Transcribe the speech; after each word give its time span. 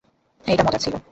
এটা 0.45 0.63
মজার 0.63 0.81
ছিল। 0.83 0.95